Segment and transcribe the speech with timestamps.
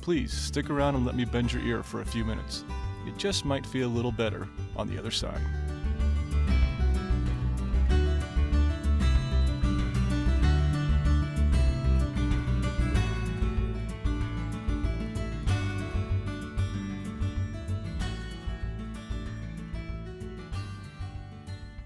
[0.00, 2.64] Please stick around and let me bend your ear for a few minutes.
[3.06, 5.40] It just might feel a little better on the other side.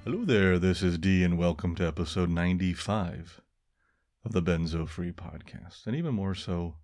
[0.05, 3.41] Hello there, this is D, and welcome to episode 95
[4.25, 5.87] of the Benzo Free Podcast.
[5.87, 6.77] And even more so,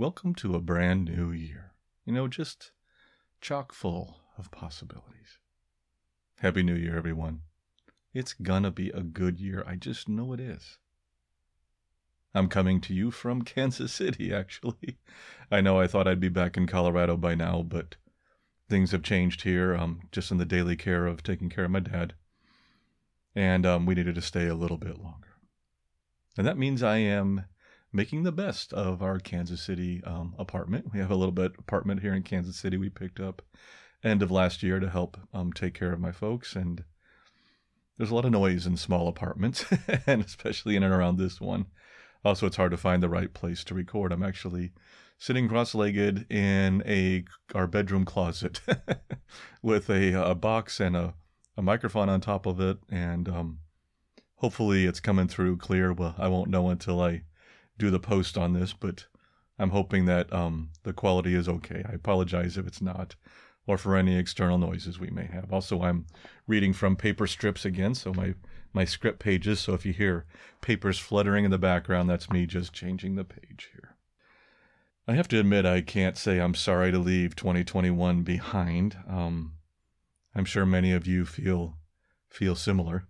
[0.00, 1.72] welcome to a brand new year.
[2.06, 2.70] You know, just
[3.42, 5.36] chock full of possibilities.
[6.36, 7.42] Happy New Year, everyone.
[8.14, 9.62] It's gonna be a good year.
[9.66, 10.78] I just know it is.
[12.34, 14.96] I'm coming to you from Kansas City, actually.
[15.50, 17.96] I know I thought I'd be back in Colorado by now, but
[18.70, 21.80] things have changed here, um, just in the daily care of taking care of my
[21.80, 22.14] dad.
[23.34, 25.36] And um, we needed to stay a little bit longer.
[26.38, 27.44] And that means I am
[27.92, 30.92] making the best of our Kansas City um, apartment.
[30.92, 33.42] We have a little bit apartment here in Kansas City we picked up
[34.02, 36.54] end of last year to help um, take care of my folks.
[36.56, 36.84] And
[37.98, 39.64] there's a lot of noise in small apartments,
[40.06, 41.66] and especially in and around this one.
[42.24, 44.12] Also, it's hard to find the right place to record.
[44.12, 44.72] I'm actually
[45.18, 48.60] sitting cross-legged in a our bedroom closet
[49.62, 51.14] with a, a box and a,
[51.56, 53.58] a microphone on top of it, and um,
[54.36, 55.92] hopefully it's coming through clear.
[55.92, 57.22] Well, I won't know until I
[57.80, 59.06] do the post on this, but
[59.58, 61.82] I'm hoping that um, the quality is okay.
[61.88, 63.16] I apologize if it's not,
[63.66, 65.52] or for any external noises we may have.
[65.52, 66.06] Also, I'm
[66.46, 68.34] reading from paper strips again, so my
[68.72, 69.58] my script pages.
[69.58, 70.26] So if you hear
[70.60, 73.96] papers fluttering in the background, that's me just changing the page here.
[75.08, 78.96] I have to admit, I can't say I'm sorry to leave 2021 behind.
[79.08, 79.54] Um,
[80.36, 81.76] I'm sure many of you feel
[82.28, 83.08] feel similar.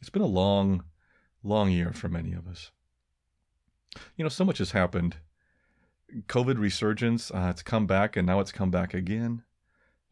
[0.00, 0.84] It's been a long,
[1.42, 2.72] long year for many of us
[4.16, 5.16] you know, so much has happened.
[6.26, 9.42] COVID resurgence, uh, it's come back and now it's come back again.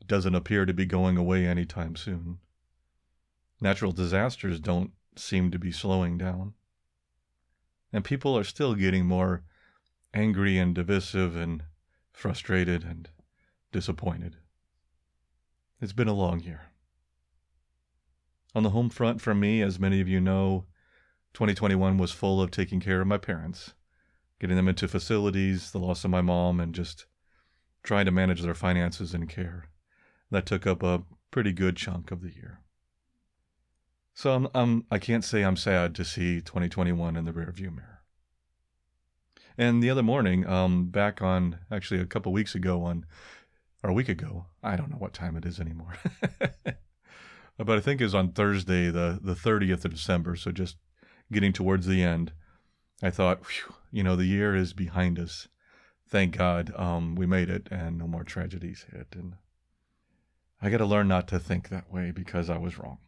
[0.00, 2.38] It doesn't appear to be going away anytime soon.
[3.60, 6.54] Natural disasters don't seem to be slowing down.
[7.92, 9.42] And people are still getting more
[10.14, 11.64] angry and divisive and
[12.12, 13.08] frustrated and
[13.72, 14.36] disappointed.
[15.80, 16.62] It's been a long year.
[18.54, 20.66] On the home front for me, as many of you know,
[21.34, 23.74] 2021 was full of taking care of my parents,
[24.40, 27.06] getting them into facilities, the loss of my mom, and just
[27.82, 29.70] trying to manage their finances and care.
[30.30, 32.60] That took up a pretty good chunk of the year.
[34.14, 38.02] So I'm, I'm I can't say I'm sad to see 2021 in the rearview mirror.
[39.56, 43.06] And the other morning, um, back on actually a couple weeks ago on
[43.82, 45.94] or a week ago, I don't know what time it is anymore.
[46.64, 50.76] but I think it was on Thursday, the the 30th of December, so just
[51.32, 52.32] getting towards the end,
[53.02, 53.42] I thought,
[53.90, 55.48] you know, the year is behind us.
[56.08, 59.08] Thank God um, we made it and no more tragedies hit.
[59.12, 59.34] And
[60.60, 62.98] I got to learn not to think that way because I was wrong.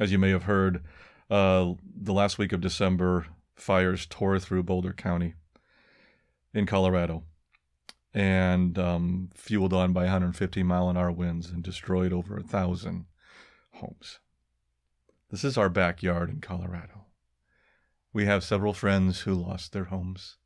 [0.00, 0.82] As you may have heard,
[1.30, 5.34] uh, the last week of December, fires tore through Boulder County
[6.52, 7.24] in Colorado
[8.14, 13.06] and um, fueled on by 150 mile an hour winds and destroyed over a thousand
[13.74, 14.18] homes.
[15.32, 17.06] This is our backyard in Colorado.
[18.12, 20.36] We have several friends who lost their homes.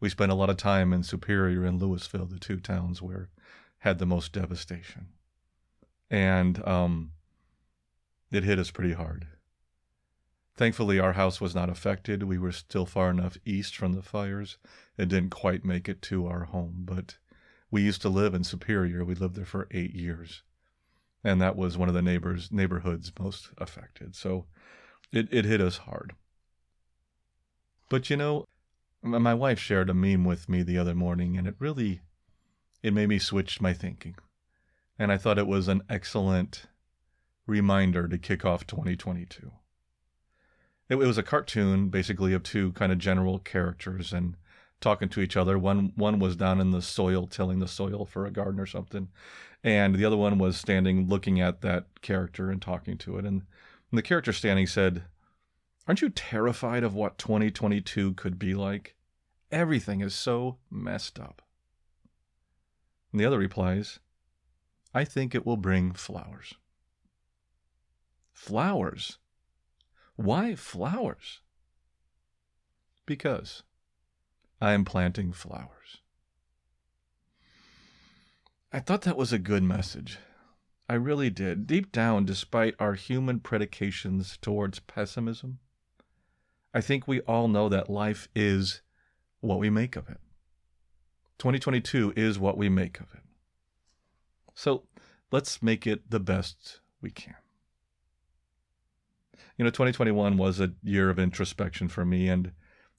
[0.00, 3.28] We spent a lot of time in Superior and Louisville, the two towns where
[3.80, 5.08] had the most devastation.
[6.10, 7.12] And um,
[8.32, 9.26] it hit us pretty hard.
[10.56, 12.22] Thankfully, our house was not affected.
[12.22, 14.56] We were still far enough east from the fires.
[14.96, 17.18] It didn't quite make it to our home, but
[17.70, 19.04] we used to live in Superior.
[19.04, 20.44] We lived there for eight years
[21.24, 24.14] and that was one of the neighbors neighborhoods most affected.
[24.14, 24.44] So
[25.10, 26.12] it it hit us hard.
[27.88, 28.46] But you know,
[29.02, 32.02] my wife shared a meme with me the other morning, and it really
[32.82, 34.16] it made me switch my thinking,
[34.98, 36.66] and I thought it was an excellent
[37.46, 39.50] reminder to kick off 2022.
[40.88, 44.36] It, it was a cartoon, basically, of two kind of general characters, and
[44.84, 45.58] talking to each other.
[45.58, 49.08] One one was down in the soil, tilling the soil for a garden or something,
[49.64, 53.24] and the other one was standing looking at that character and talking to it.
[53.24, 53.42] And,
[53.90, 55.02] and the character standing said,
[55.88, 58.94] "Aren't you terrified of what 2022 could be like?"
[59.50, 61.42] Everything is so messed up.
[63.12, 64.00] And the other replies,
[64.92, 66.54] I think it will bring flowers.
[68.32, 69.18] Flowers?
[70.16, 71.40] Why flowers?
[73.06, 73.62] Because
[74.60, 76.00] I am planting flowers.
[78.72, 80.18] I thought that was a good message.
[80.88, 81.66] I really did.
[81.66, 85.58] Deep down, despite our human predications towards pessimism,
[86.74, 88.82] I think we all know that life is
[89.40, 90.18] what we make of it.
[91.38, 93.22] 2022 is what we make of it.
[94.54, 94.84] So
[95.30, 97.36] let's make it the best we can.
[99.56, 102.52] You know, 2021 was a year of introspection for me, and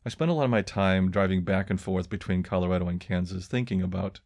[0.06, 3.48] I spent a lot of my time driving back and forth between Colorado and Kansas
[3.48, 4.20] thinking about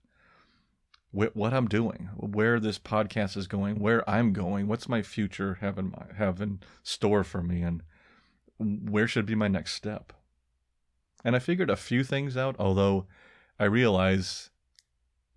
[1.11, 5.59] wh- what I'm doing, where this podcast is going, where I'm going, what's my future
[5.61, 7.81] have in, my, have in store for me, and
[8.57, 10.11] where should be my next step.
[11.23, 13.07] And I figured a few things out, although
[13.57, 14.49] I realize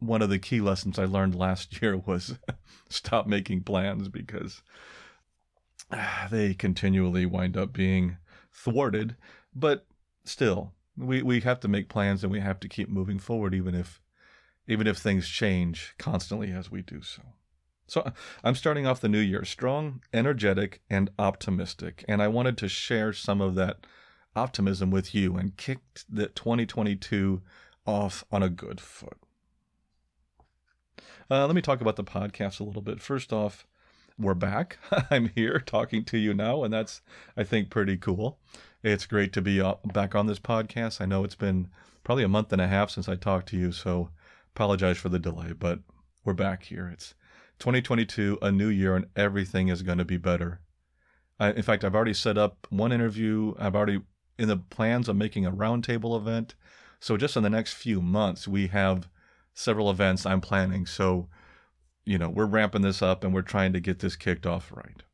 [0.01, 2.37] one of the key lessons I learned last year was
[2.89, 4.63] stop making plans because
[6.33, 8.17] they continually wind up being
[8.53, 9.15] thwarted.
[9.55, 9.87] But
[10.25, 13.75] still, we, we have to make plans and we have to keep moving forward even
[13.75, 14.01] if
[14.69, 17.23] even if things change constantly as we do so.
[17.87, 18.13] So
[18.45, 22.05] I'm starting off the new year strong, energetic, and optimistic.
[22.09, 23.87] And I wanted to share some of that
[24.35, 27.43] optimism with you and kick the 2022
[27.87, 29.19] off on a good foot.
[31.31, 33.01] Uh, let me talk about the podcast a little bit.
[33.01, 33.67] First off,
[34.19, 34.79] we're back.
[35.11, 37.03] I'm here talking to you now, and that's,
[37.37, 38.39] I think, pretty cool.
[38.83, 41.01] It's great to be uh, back on this podcast.
[41.01, 41.69] I know it's been
[42.03, 44.11] probably a month and a half since I talked to you, so
[44.57, 45.79] apologize for the delay, but
[46.25, 46.91] we're back here.
[46.93, 47.15] It's
[47.61, 50.63] 2022, a new year, and everything is going to be better.
[51.39, 53.55] I, in fact, I've already set up one interview.
[53.57, 54.01] I've already
[54.37, 56.57] in the plans of making a roundtable event.
[56.99, 59.09] So just in the next few months, we have
[59.55, 60.87] several events I'm planning.
[60.87, 61.29] So,
[62.05, 65.05] you know, we're ramping this up and we're trying to get this kicked off right.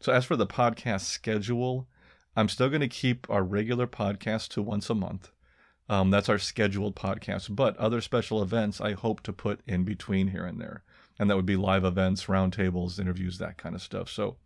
[0.00, 1.86] So as for the podcast schedule,
[2.36, 5.30] I'm still going to keep our regular podcast to once a month.
[5.88, 7.54] Um, that's our scheduled podcast.
[7.54, 10.82] But other special events I hope to put in between here and there.
[11.18, 14.08] And that would be live events, roundtables, interviews, that kind of stuff.
[14.08, 14.36] So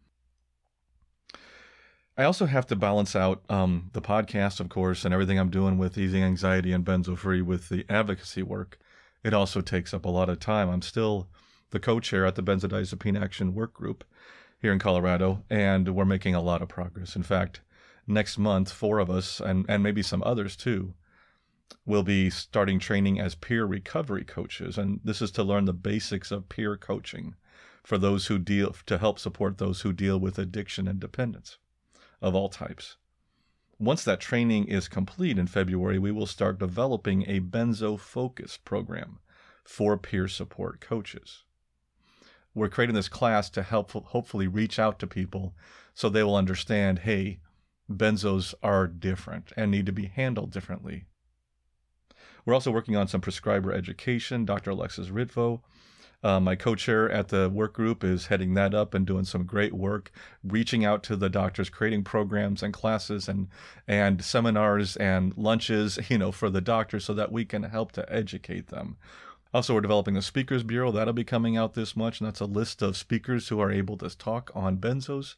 [2.18, 5.78] I also have to balance out um, the podcast, of course, and everything I'm doing
[5.78, 8.78] with easing anxiety and benzo free with the advocacy work.
[9.22, 10.70] It also takes up a lot of time.
[10.70, 11.28] I'm still
[11.70, 14.02] the co-chair at the benzodiazepine action work group
[14.58, 17.16] here in Colorado, and we're making a lot of progress.
[17.16, 17.60] In fact,
[18.06, 20.94] next month, four of us, and, and maybe some others too,
[21.84, 24.78] will be starting training as peer recovery coaches.
[24.78, 27.34] And this is to learn the basics of peer coaching
[27.82, 31.58] for those who deal, to help support those who deal with addiction and dependence
[32.20, 32.96] of all types.
[33.78, 39.18] Once that training is complete in February, we will start developing a benzo focus program
[39.62, 41.44] for peer support coaches.
[42.54, 45.54] We're creating this class to help hopefully reach out to people
[45.92, 47.40] so they will understand hey,
[47.90, 51.04] benzos are different and need to be handled differently.
[52.44, 54.44] We're also working on some prescriber education.
[54.44, 54.70] Dr.
[54.70, 55.60] Alexis Ritvo
[56.22, 59.72] uh, my co-chair at the work group is heading that up and doing some great
[59.72, 60.10] work,
[60.42, 63.48] reaching out to the doctors, creating programs and classes and
[63.86, 68.12] and seminars and lunches, you know, for the doctors so that we can help to
[68.12, 68.96] educate them.
[69.54, 72.46] Also, we're developing a speakers bureau that'll be coming out this much, and that's a
[72.46, 75.36] list of speakers who are able to talk on benzos.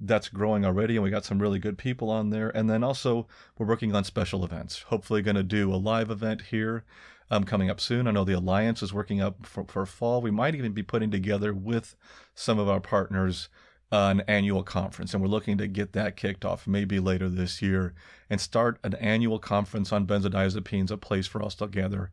[0.00, 2.48] That's growing already, and we got some really good people on there.
[2.50, 3.26] And then also,
[3.58, 4.82] we're working on special events.
[4.82, 6.84] Hopefully, going to do a live event here
[7.30, 8.06] um, coming up soon.
[8.06, 10.20] I know the Alliance is working up for, for fall.
[10.20, 11.96] We might even be putting together with
[12.34, 13.48] some of our partners
[13.92, 17.60] uh, an annual conference, and we're looking to get that kicked off maybe later this
[17.60, 17.92] year
[18.28, 22.10] and start an annual conference on benzodiazepines, a place for us to gather.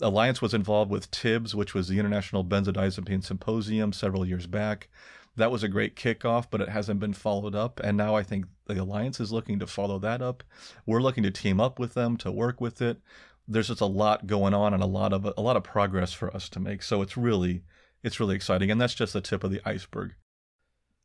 [0.00, 4.88] Alliance was involved with TIBS, which was the International Benzodiazepine Symposium several years back.
[5.36, 7.80] That was a great kickoff, but it hasn't been followed up.
[7.82, 10.44] And now I think the Alliance is looking to follow that up.
[10.84, 13.00] We're looking to team up with them to work with it
[13.48, 16.34] there's just a lot going on and a lot of a lot of progress for
[16.34, 16.82] us to make.
[16.82, 17.62] So it's really
[18.02, 20.14] it's really exciting, and that's just the tip of the iceberg.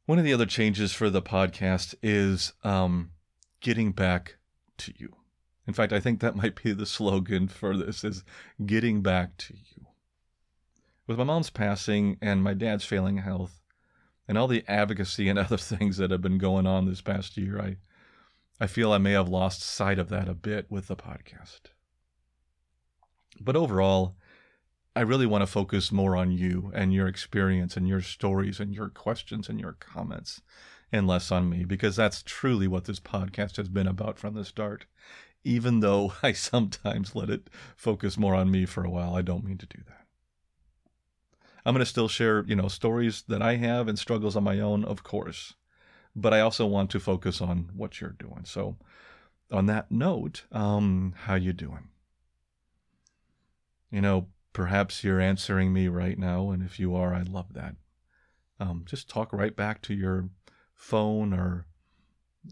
[0.06, 3.12] One of the other changes for the podcast is um,
[3.60, 4.38] getting back
[4.78, 5.14] to you.
[5.68, 8.24] In fact, I think that might be the slogan for this: is
[8.66, 9.86] getting back to you.
[11.06, 13.62] With my mom's passing and my dad's failing health,
[14.28, 17.60] and all the advocacy and other things that have been going on this past year,
[17.60, 17.78] I
[18.60, 21.60] I feel I may have lost sight of that a bit with the podcast.
[23.40, 24.16] But overall,
[24.96, 28.74] I really want to focus more on you and your experience and your stories and
[28.74, 30.42] your questions and your comments
[30.92, 34.44] and less on me because that's truly what this podcast has been about from the
[34.44, 34.88] start.
[35.44, 39.16] even though I sometimes let it focus more on me for a while.
[39.16, 40.07] I don't mean to do that.
[41.68, 44.62] I'm going to still share, you know, stories that I have and struggles on my
[44.62, 45.56] own, of course.
[46.16, 48.46] But I also want to focus on what you're doing.
[48.46, 48.78] So,
[49.52, 51.90] on that note, um, how you doing?
[53.92, 57.76] You know, perhaps you're answering me right now, and if you are, I love that.
[58.62, 60.30] Um, just talk right back to your
[60.74, 61.66] phone or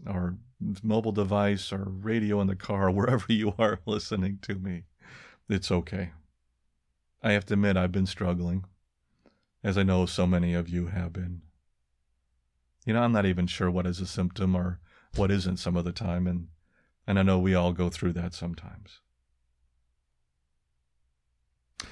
[0.06, 0.36] or
[0.82, 4.82] mobile device or radio in the car, wherever you are listening to me.
[5.48, 6.10] It's okay.
[7.22, 8.66] I have to admit, I've been struggling,
[9.66, 11.42] as I know so many of you have been.
[12.84, 14.78] You know, I'm not even sure what is a symptom or
[15.16, 16.46] what isn't some of the time, and,
[17.04, 19.00] and I know we all go through that sometimes.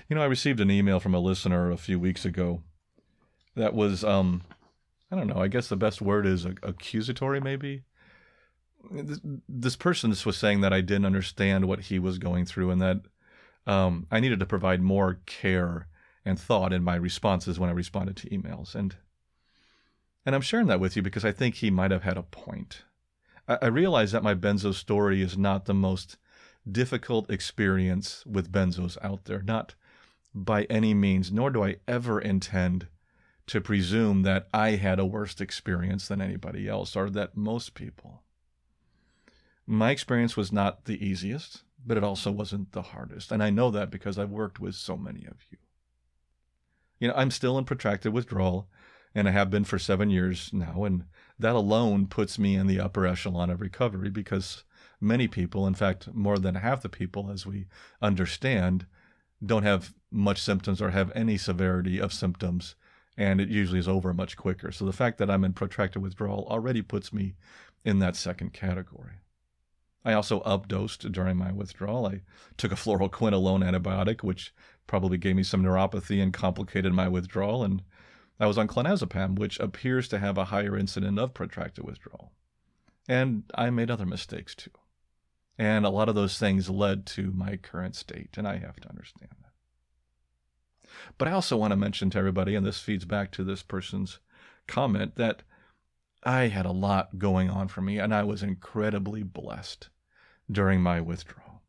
[0.09, 2.62] You know, I received an email from a listener a few weeks ago
[3.57, 4.43] that was, um,
[5.11, 7.83] I don't know, I guess the best word is accusatory, maybe
[9.49, 13.00] this person was saying that I didn't understand what he was going through and that
[13.66, 15.88] um, I needed to provide more care
[16.25, 18.75] and thought in my responses when I responded to emails.
[18.75, 18.97] And
[20.26, 22.83] and I'm sharing that with you because I think he might have had a point.
[23.47, 26.16] I, I realize that my benzo story is not the most
[26.71, 29.75] difficult experience with benzos out there, not
[30.35, 32.88] by any means, nor do I ever intend
[33.47, 38.23] to presume that I had a worse experience than anybody else or that most people.
[39.66, 43.31] My experience was not the easiest, but it also wasn't the hardest.
[43.31, 45.59] And I know that because I've worked with so many of you.
[47.04, 48.66] You know, I'm still in protracted withdrawal,
[49.14, 50.84] and I have been for seven years now.
[50.84, 51.04] And
[51.38, 54.64] that alone puts me in the upper echelon of recovery because
[55.02, 57.66] many people, in fact, more than half the people, as we
[58.00, 58.87] understand,
[59.44, 62.75] don't have much symptoms or have any severity of symptoms.
[63.18, 64.73] And it usually is over much quicker.
[64.73, 67.34] So the fact that I'm in protracted withdrawal already puts me
[67.84, 69.16] in that second category.
[70.04, 72.06] I also updosed during my withdrawal.
[72.06, 72.20] I
[72.58, 74.52] took a fluoroquinolone antibiotic, which
[74.87, 77.64] probably gave me some neuropathy and complicated my withdrawal.
[77.64, 77.82] And
[78.38, 82.32] I was on clonazepam, which appears to have a higher incidence of protracted withdrawal.
[83.08, 84.70] And I made other mistakes too.
[85.56, 88.88] And a lot of those things led to my current state, and I have to
[88.88, 90.88] understand that.
[91.16, 94.18] But I also want to mention to everybody, and this feeds back to this person's
[94.66, 95.42] comment, that
[96.25, 99.90] I had a lot going on for me, and I was incredibly blessed
[100.50, 101.62] during my withdrawal.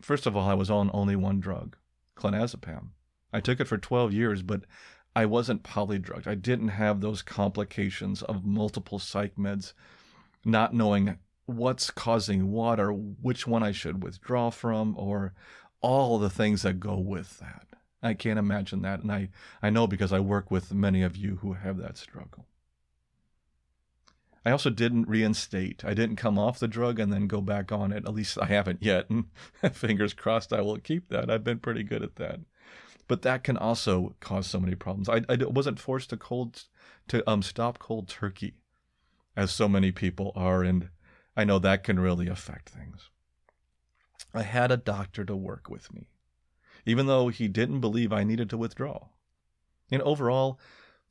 [0.00, 1.76] First of all, I was on only one drug,
[2.16, 2.90] clonazepam.
[3.32, 4.62] I took it for 12 years, but
[5.14, 6.26] I wasn't polydrugged.
[6.26, 9.72] I didn't have those complications of multiple psych meds,
[10.44, 15.34] not knowing what's causing what or which one I should withdraw from or
[15.80, 17.66] all the things that go with that.
[18.02, 19.00] I can't imagine that.
[19.00, 19.28] And I,
[19.62, 22.46] I know because I work with many of you who have that struggle.
[24.44, 25.84] I also didn't reinstate.
[25.84, 28.04] I didn't come off the drug and then go back on it.
[28.06, 29.10] At least I haven't yet.
[29.10, 29.26] And
[29.72, 31.30] fingers crossed I will keep that.
[31.30, 32.40] I've been pretty good at that.
[33.06, 35.08] But that can also cause so many problems.
[35.08, 36.64] I, I wasn't forced to cold
[37.08, 38.54] to um stop cold turkey,
[39.36, 40.90] as so many people are, and
[41.36, 43.10] I know that can really affect things.
[44.32, 46.08] I had a doctor to work with me,
[46.86, 49.08] even though he didn't believe I needed to withdraw.
[49.90, 50.60] And overall,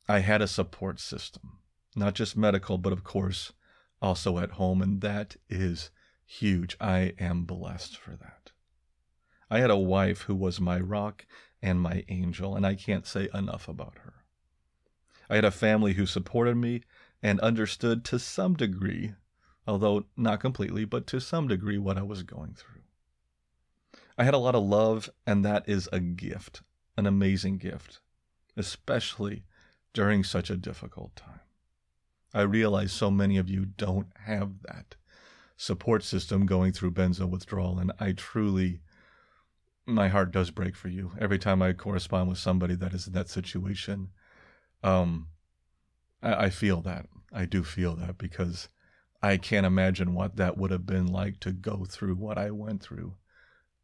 [0.07, 1.59] I had a support system
[1.96, 3.53] not just medical, but of course
[4.01, 4.81] also at home.
[4.81, 5.89] And that is
[6.25, 6.77] huge.
[6.79, 8.51] I am blessed for that.
[9.50, 11.25] I had a wife who was my rock
[11.62, 14.13] and my angel, and I can't say enough about her.
[15.29, 16.84] I had a family who supported me
[17.22, 19.13] and understood to some degree,
[19.67, 22.81] although not completely, but to some degree, what I was going through.
[24.17, 26.62] I had a lot of love, and that is a gift,
[26.98, 28.00] an amazing gift,
[28.55, 29.43] especially
[29.93, 31.38] during such a difficult time.
[32.33, 34.95] I realize so many of you don't have that
[35.57, 38.81] support system going through benzo withdrawal, and I truly,
[39.86, 43.13] my heart does break for you every time I correspond with somebody that is in
[43.13, 44.09] that situation.
[44.83, 45.27] Um,
[46.21, 47.07] I, I feel that.
[47.31, 48.69] I do feel that because
[49.21, 52.81] I can't imagine what that would have been like to go through what I went
[52.81, 53.15] through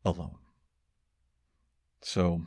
[0.04, 0.38] alone.
[2.02, 2.44] So,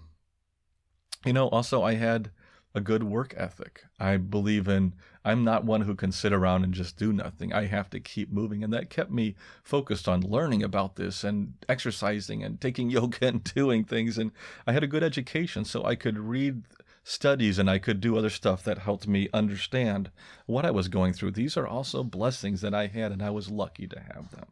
[1.24, 2.30] you know, also I had
[2.74, 3.82] a good work ethic.
[3.98, 4.94] I believe in,
[5.28, 7.52] I'm not one who can sit around and just do nothing.
[7.52, 8.64] I have to keep moving.
[8.64, 13.44] And that kept me focused on learning about this and exercising and taking yoga and
[13.44, 14.16] doing things.
[14.16, 14.32] And
[14.66, 16.62] I had a good education, so I could read
[17.04, 20.10] studies and I could do other stuff that helped me understand
[20.46, 21.32] what I was going through.
[21.32, 24.46] These are also blessings that I had, and I was lucky to have them.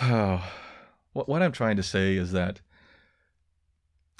[0.02, 0.44] Oh
[1.14, 2.60] what I'm trying to say is that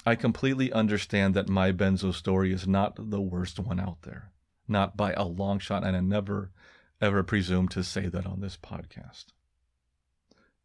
[0.05, 4.31] I completely understand that my benzo story is not the worst one out there,
[4.67, 6.51] not by a long shot, and I never
[7.01, 9.25] ever presume to say that on this podcast.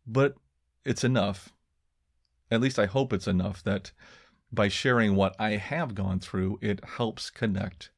[0.06, 0.36] But
[0.84, 1.52] it's enough.
[2.50, 3.92] At least I hope it's enough that
[4.52, 7.90] by sharing what I have gone through, it helps connect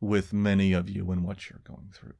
[0.00, 2.14] with many of you and what you're going through.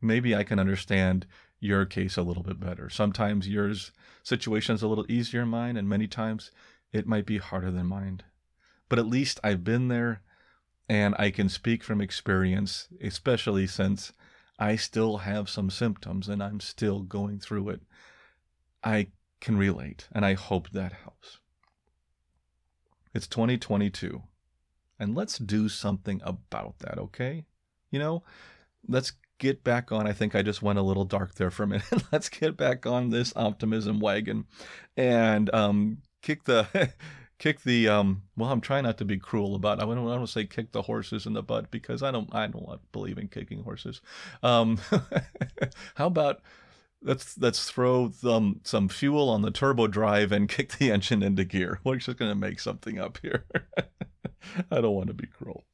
[0.00, 1.26] Maybe I can understand
[1.60, 2.88] your case a little bit better.
[2.88, 3.92] Sometimes yours
[4.22, 6.50] situation is a little easier than mine, and many times
[6.92, 8.22] it might be harder than mine.
[8.88, 10.22] But at least I've been there
[10.88, 14.12] and I can speak from experience, especially since
[14.58, 17.82] I still have some symptoms and I'm still going through it.
[18.82, 19.08] I
[19.40, 21.38] can relate, and I hope that helps.
[23.14, 24.22] It's 2022,
[24.98, 27.44] and let's do something about that, okay?
[27.90, 28.22] You know,
[28.88, 30.06] let's get back on.
[30.06, 31.86] I think I just went a little dark there for a minute.
[32.12, 34.46] let's get back on this optimism wagon
[34.96, 36.92] and um, kick the.
[37.38, 39.84] kick the um well i'm trying not to be cruel about it.
[39.84, 42.48] i don't, I don't say kick the horses in the butt because i don't i
[42.48, 44.00] don't believe in kicking horses
[44.42, 44.80] um
[45.94, 46.40] how about
[47.02, 51.44] let's let's throw some some fuel on the turbo drive and kick the engine into
[51.44, 51.80] gear.
[51.84, 53.44] We're just going to make something up here.
[54.70, 55.64] I don't want to be cruel.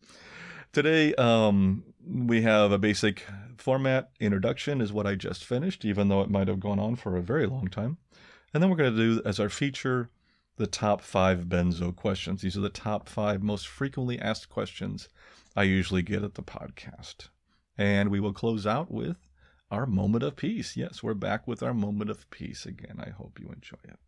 [0.73, 3.25] Today, um, we have a basic
[3.59, 4.11] format.
[4.19, 7.23] Introduction is what I just finished, even though it might have gone on for a
[7.23, 7.99] very long time.
[8.53, 10.11] And then we're going to do as our feature
[10.57, 12.43] the top five benzo questions.
[12.43, 15.09] These are the top five most frequently asked questions
[15.57, 17.29] I usually get at the podcast.
[17.77, 19.17] And we will close out with
[19.71, 20.77] our moment of peace.
[20.77, 23.03] Yes, we're back with our moment of peace again.
[23.05, 23.99] I hope you enjoy it.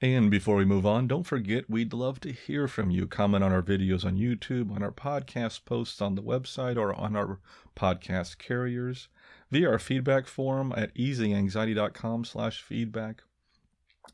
[0.00, 3.06] And before we move on, don't forget we'd love to hear from you.
[3.06, 7.14] Comment on our videos on YouTube, on our podcast posts on the website, or on
[7.14, 7.38] our
[7.76, 9.08] podcast carriers
[9.50, 13.22] via our feedback form at easinganxiety.com slash feedback.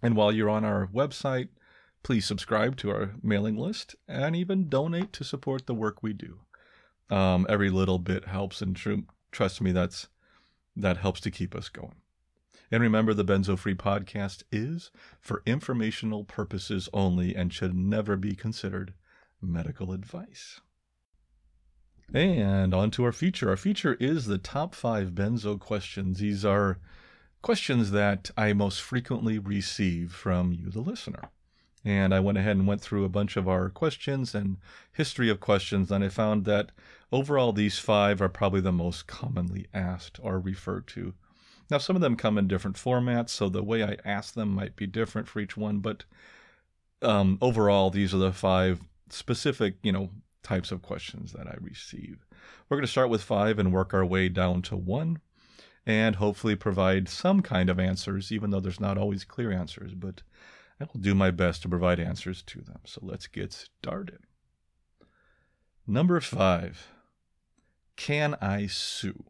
[0.03, 1.49] And while you're on our website,
[2.09, 6.39] please subscribe to our mailing list and even donate to support the work we do.
[7.11, 10.09] Um, every little bit helps, and tr- trust me, that's
[10.75, 11.97] that helps to keep us going.
[12.71, 14.91] And remember, the Benzo Free podcast is
[15.21, 18.95] for informational purposes only and should never be considered
[19.43, 20.63] medical advice.
[22.15, 23.51] And on to our feature.
[23.51, 26.21] Our feature is the top five benzo questions.
[26.21, 26.79] These are
[27.43, 31.29] questions that I most frequently receive from you, the listener.
[31.89, 34.59] And I went ahead and went through a bunch of our questions and
[34.93, 36.71] history of questions, and I found that
[37.11, 41.15] overall these five are probably the most commonly asked or referred to.
[41.71, 44.77] Now, some of them come in different formats, so the way I ask them might
[44.77, 46.05] be different for each one, but
[47.01, 50.11] um, overall, these are the five specific, you know,
[50.43, 52.27] types of questions that I receive.
[52.69, 55.21] We're going to start with five and work our way down to one
[55.87, 60.23] and hopefully provide some kind of answers, even though there's not always clear answers, but
[60.81, 62.81] I will do my best to provide answers to them.
[62.85, 64.21] So let's get started.
[65.87, 66.89] Number five
[67.97, 69.25] Can I sue?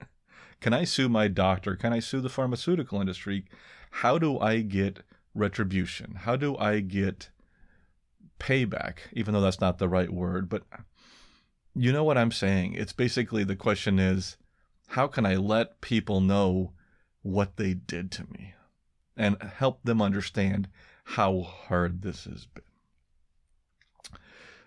[0.60, 1.76] Can I sue my doctor?
[1.76, 3.44] Can I sue the pharmaceutical industry?
[3.90, 5.00] How do I get
[5.34, 6.14] retribution?
[6.20, 7.28] How do I get
[8.40, 8.98] payback?
[9.12, 10.62] Even though that's not the right word, but
[11.74, 12.74] you know what I'm saying.
[12.74, 14.36] It's basically the question is
[14.88, 16.72] how can I let people know
[17.22, 18.54] what they did to me
[19.16, 20.68] and help them understand
[21.04, 22.64] how hard this has been?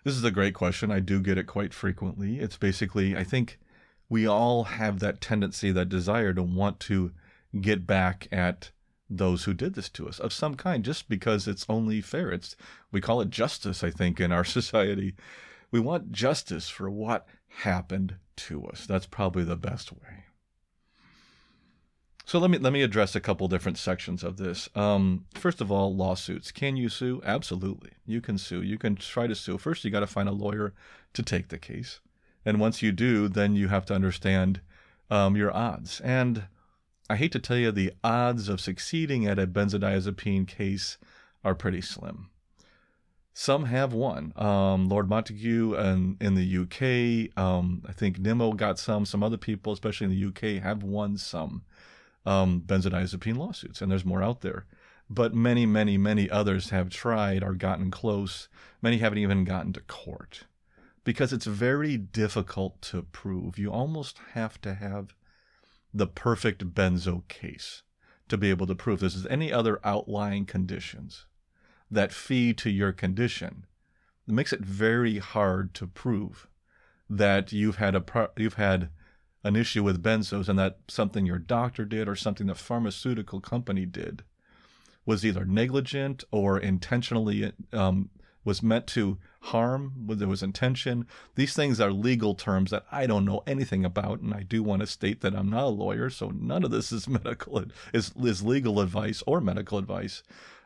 [0.04, 0.92] This is a great question.
[0.92, 2.40] I do get it quite frequently.
[2.40, 3.60] It's basically, I think
[4.08, 7.12] we all have that tendency, that desire to want to
[7.60, 8.72] get back at
[9.10, 12.32] those who did this to us of some kind just because it's only fair.
[12.32, 12.56] It's
[12.92, 15.16] we call it justice, I think, in our society.
[15.72, 18.86] We want justice for what happened to us.
[18.86, 20.27] That's probably the best way.
[22.28, 24.68] So let me let me address a couple different sections of this.
[24.76, 26.52] Um, first of all, lawsuits.
[26.52, 27.22] Can you sue?
[27.24, 28.62] Absolutely, you can sue.
[28.62, 29.58] You can try to sue.
[29.58, 30.74] First, you got to find a lawyer
[31.14, 32.02] to take the case,
[32.44, 34.60] and once you do, then you have to understand
[35.10, 36.02] um, your odds.
[36.02, 36.48] And
[37.10, 40.98] I hate to tell you, the odds of succeeding at a benzodiazepine case
[41.46, 42.30] are pretty slim.
[43.34, 44.34] Some have won.
[44.36, 49.06] Um, Lord Montague and in the UK, um, I think Nimmo got some.
[49.06, 51.64] Some other people, especially in the UK, have won some
[52.28, 54.66] um, benzodiazepine lawsuits, and there's more out there.
[55.10, 58.50] But many, many, many others have tried or gotten close.
[58.82, 60.44] Many haven't even gotten to court
[61.06, 63.58] because it's very difficult to prove.
[63.58, 65.14] You almost have to have
[65.94, 67.84] the perfect benzo case
[68.28, 69.16] to be able to prove this.
[69.16, 71.26] Is any other outlying conditions
[71.90, 73.66] that feed to your condition?
[74.28, 76.48] It makes it very hard to prove
[77.10, 78.90] that you've had a you've had
[79.48, 83.86] an issue with benzos and that something your doctor did or something the pharmaceutical company
[83.86, 84.24] did
[85.06, 88.10] was either negligent or intentionally um,
[88.44, 91.08] was meant to harm, there was intention.
[91.36, 94.82] These things are legal terms that I don't know anything about, and I do want
[94.82, 98.44] to state that I'm not a lawyer, so none of this is medical is is
[98.44, 100.24] legal advice or medical advice.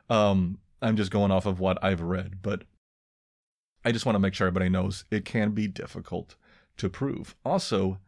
[0.10, 2.64] Um, I'm just going off of what I've read, but
[3.86, 6.36] I just want to make sure everybody knows it can be difficult
[6.78, 7.36] to prove.
[7.46, 8.00] Also,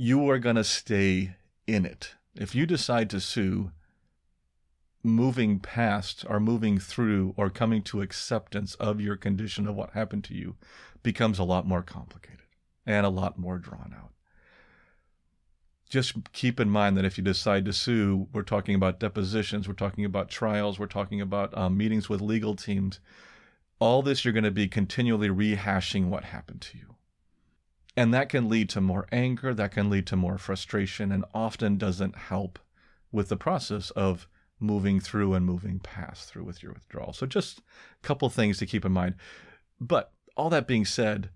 [0.00, 1.34] you are going to stay
[1.66, 2.14] in it.
[2.34, 3.70] If you decide to sue,
[5.02, 10.24] moving past or moving through or coming to acceptance of your condition of what happened
[10.24, 10.56] to you
[11.02, 12.46] becomes a lot more complicated
[12.86, 14.12] and a lot more drawn out.
[15.90, 19.74] Just keep in mind that if you decide to sue, we're talking about depositions, we're
[19.74, 23.00] talking about trials, we're talking about um, meetings with legal teams.
[23.78, 26.94] All this, you're going to be continually rehashing what happened to you.
[28.00, 31.76] And that can lead to more anger, that can lead to more frustration, and often
[31.76, 32.58] doesn't help
[33.12, 34.26] with the process of
[34.58, 37.12] moving through and moving past through with your withdrawal.
[37.12, 37.62] So, just a
[38.00, 39.16] couple things to keep in mind.
[39.78, 41.28] But all that being said,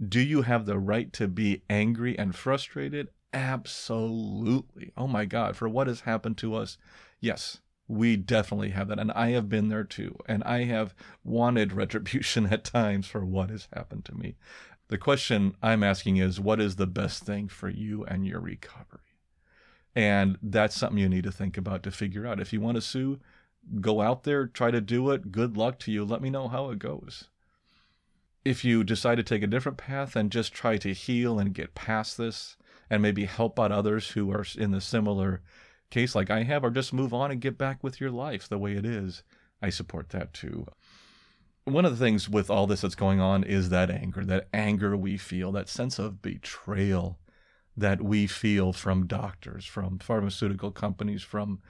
[0.00, 3.08] do you have the right to be angry and frustrated?
[3.32, 4.92] Absolutely.
[4.96, 6.78] Oh my God, for what has happened to us?
[7.18, 9.00] Yes, we definitely have that.
[9.00, 10.16] And I have been there too.
[10.26, 14.36] And I have wanted retribution at times for what has happened to me.
[14.88, 19.00] The question I'm asking is what is the best thing for you and your recovery?
[19.94, 22.38] And that's something you need to think about to figure out.
[22.38, 23.18] If you want to sue,
[23.80, 25.32] go out there, try to do it.
[25.32, 26.04] Good luck to you.
[26.04, 27.28] Let me know how it goes.
[28.44, 31.74] If you decide to take a different path and just try to heal and get
[31.74, 32.56] past this
[32.88, 35.42] and maybe help out others who are in the similar
[35.90, 38.58] case like I have, or just move on and get back with your life the
[38.58, 39.22] way it is,
[39.60, 40.66] I support that too.
[41.66, 44.96] One of the things with all this that's going on is that anger, that anger
[44.96, 47.18] we feel, that sense of betrayal
[47.76, 51.60] that we feel from doctors, from pharmaceutical companies, from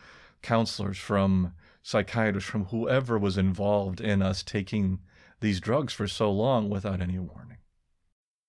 [0.43, 5.01] counselors, from psychiatrists, from whoever was involved in us taking
[5.41, 7.57] these drugs for so long without any warning.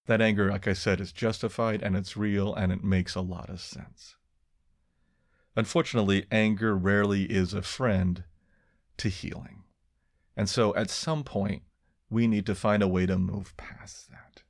[0.05, 3.49] That anger, like I said, is justified and it's real and it makes a lot
[3.49, 4.17] of sense.
[5.55, 8.25] Unfortunately, anger rarely is a friend
[8.97, 9.63] to healing.
[10.37, 11.63] And so at some point,
[12.11, 14.43] we need to find a way to move past that.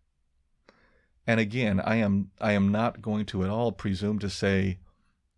[1.25, 4.79] And again, I am I am not going to at all presume to say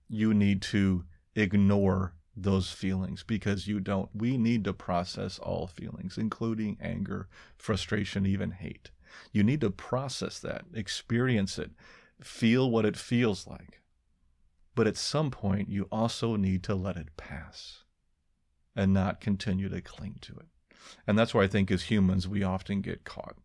[0.09, 4.09] you need to ignore those feelings because you don't.
[4.13, 8.89] We need to process all feelings, including anger, frustration, even hate.
[9.31, 11.71] You need to process that, experience it,
[12.21, 13.81] feel what it feels like.
[14.75, 17.83] But at some point, you also need to let it pass
[18.79, 20.45] and not continue to cling to it.
[21.05, 23.35] And that's why I think as humans, we often get caught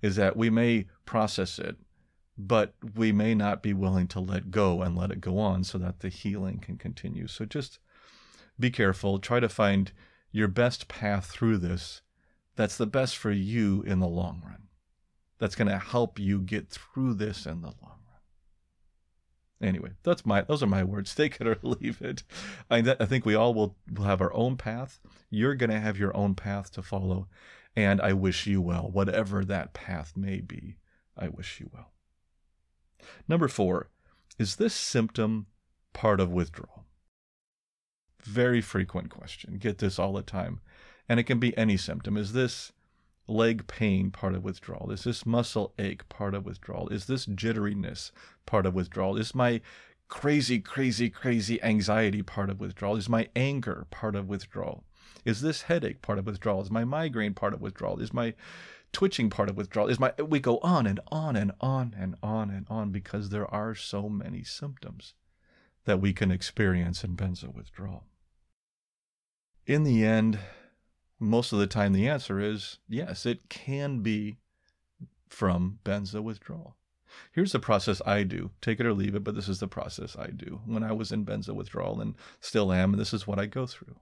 [0.00, 1.76] is that we may process it,
[2.36, 5.78] but we may not be willing to let go and let it go on so
[5.78, 7.28] that the healing can continue.
[7.28, 7.78] So just
[8.58, 9.20] be careful.
[9.20, 9.92] Try to find
[10.32, 12.02] your best path through this
[12.56, 14.68] that's the best for you in the long run.
[15.38, 17.98] That's going to help you get through this in the long run.
[19.62, 21.14] Anyway, that's my those are my words.
[21.14, 22.24] Take it or leave it.
[22.70, 25.00] I, I think we all will, will have our own path.
[25.30, 27.28] You're going to have your own path to follow,
[27.76, 30.76] and I wish you well, whatever that path may be.
[31.16, 31.92] I wish you well.
[33.28, 33.90] Number four,
[34.38, 35.46] is this symptom
[35.92, 36.86] part of withdrawal?
[38.22, 39.58] Very frequent question.
[39.58, 40.60] Get this all the time.
[41.08, 42.16] And it can be any symptom.
[42.16, 42.72] Is this
[43.26, 44.90] leg pain part of withdrawal?
[44.90, 46.88] Is this muscle ache part of withdrawal?
[46.88, 48.10] Is this jitteriness
[48.46, 49.16] part of withdrawal?
[49.16, 49.60] Is my
[50.08, 52.96] crazy, crazy, crazy anxiety part of withdrawal?
[52.96, 54.84] Is my anger part of withdrawal?
[55.24, 56.60] Is this headache part of withdrawal?
[56.62, 58.00] Is my migraine part of withdrawal?
[58.00, 58.34] Is my
[58.92, 59.88] twitching part of withdrawal?
[59.88, 63.52] Is my we go on and on and on and on and on because there
[63.52, 65.14] are so many symptoms
[65.84, 68.04] that we can experience in benzo withdrawal.
[69.66, 70.38] In the end,
[71.22, 74.38] most of the time the answer is yes, it can be
[75.28, 76.76] from benzo withdrawal.
[77.30, 78.50] Here's the process I do.
[78.60, 81.12] Take it or leave it, but this is the process I do when I was
[81.12, 83.96] in benzo withdrawal and still am, and this is what I go through.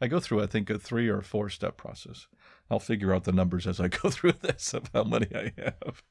[0.00, 2.26] I go through, I think, a three or four step process.
[2.70, 6.02] I'll figure out the numbers as I go through this of how many I have.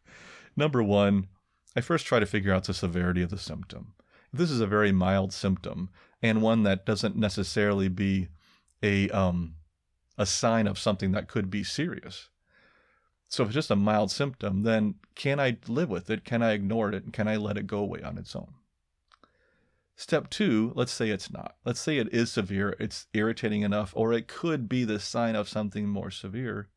[0.55, 1.27] Number one,
[1.75, 3.93] I first try to figure out the severity of the symptom.
[4.31, 5.89] If this is a very mild symptom
[6.21, 8.29] and one that doesn't necessarily be
[8.81, 9.55] a um,
[10.17, 12.29] a sign of something that could be serious.
[13.27, 16.23] So if it's just a mild symptom, then can I live with it?
[16.23, 17.03] Can I ignore it?
[17.03, 18.53] And can I let it go away on its own?
[19.95, 21.55] Step two, let's say it's not.
[21.65, 25.49] Let's say it is severe, it's irritating enough, or it could be the sign of
[25.49, 26.69] something more severe.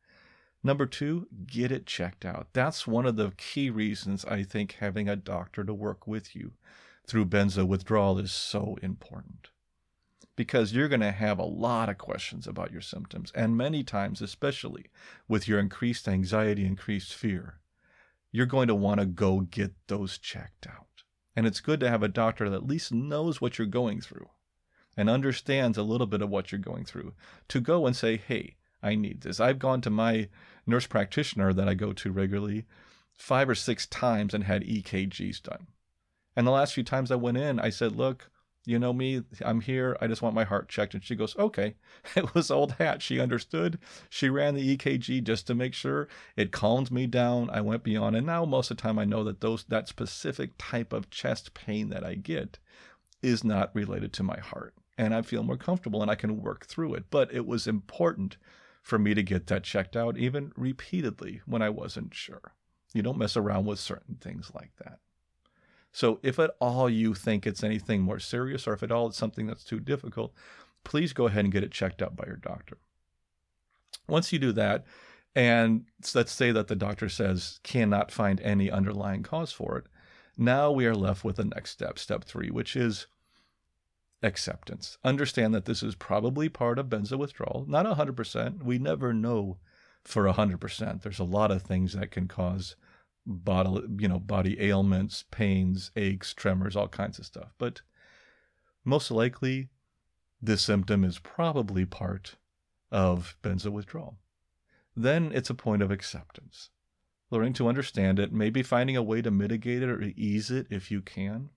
[0.63, 2.47] Number two, get it checked out.
[2.53, 6.53] That's one of the key reasons I think having a doctor to work with you
[7.05, 9.49] through benzo withdrawal is so important
[10.37, 13.33] because you're going to have a lot of questions about your symptoms.
[13.35, 14.85] And many times, especially
[15.27, 17.59] with your increased anxiety, increased fear,
[18.31, 21.03] you're going to want to go get those checked out.
[21.35, 24.29] And it's good to have a doctor that at least knows what you're going through
[24.95, 27.13] and understands a little bit of what you're going through
[27.49, 29.39] to go and say, hey, I need this.
[29.39, 30.29] I've gone to my
[30.67, 32.65] nurse practitioner that I go to regularly
[33.11, 35.67] five or six times and had EKGs done.
[36.35, 38.29] And the last few times I went in, I said, look,
[38.67, 39.95] you know me, I'm here.
[40.01, 40.93] I just want my heart checked.
[40.93, 41.75] And she goes, okay.
[42.17, 43.01] It was old hat.
[43.01, 43.79] She understood.
[44.09, 46.09] She ran the EKG just to make sure.
[46.35, 47.49] It calmed me down.
[47.49, 48.17] I went beyond.
[48.17, 51.53] And now most of the time I know that those that specific type of chest
[51.53, 52.59] pain that I get
[53.21, 54.73] is not related to my heart.
[54.97, 57.05] And I feel more comfortable and I can work through it.
[57.09, 58.35] But it was important
[58.83, 62.53] for me to get that checked out, even repeatedly when I wasn't sure.
[62.93, 64.99] You don't mess around with certain things like that.
[65.97, 69.17] So if at all you think it's anything more serious or if at all it's
[69.17, 70.31] something that's too difficult,
[70.83, 72.77] please go ahead and get it checked out by your doctor.
[74.07, 74.85] Once you do that,
[75.33, 79.85] and let's say that the doctor says cannot find any underlying cause for it,
[80.37, 83.07] now we are left with the next step, step three, which is
[84.21, 84.99] acceptance.
[85.03, 88.61] Understand that this is probably part of benzo withdrawal, not 100%.
[88.61, 89.57] We never know
[90.03, 91.01] for 100%.
[91.01, 92.75] There's a lot of things that can cause
[93.27, 97.53] body, you know, body ailments, pains, aches, tremors, all kinds of stuff.
[97.57, 97.81] But
[98.85, 99.69] most likely,
[100.41, 102.35] this symptom is probably part
[102.91, 104.17] of benzo withdrawal.
[104.95, 106.69] Then it's a point of acceptance,
[107.29, 110.89] learning to understand it, maybe finding a way to mitigate it or ease it if
[110.89, 111.49] you can,